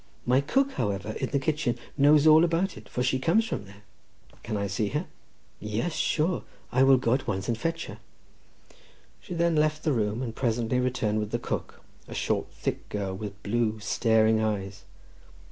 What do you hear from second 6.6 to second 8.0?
I will go at once and fetch her."